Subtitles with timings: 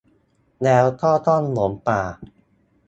[0.63, 2.01] แล้วก็ต้องหลงป่า